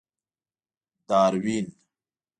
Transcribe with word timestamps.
داروېن. 1.07 1.65